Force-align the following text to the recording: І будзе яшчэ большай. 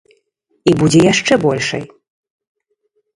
І 0.69 0.71
будзе 0.79 1.01
яшчэ 1.13 1.33
большай. 1.45 1.83